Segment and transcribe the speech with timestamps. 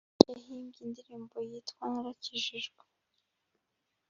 [0.29, 2.81] yahimbye indirimbo yitwa narakijijwe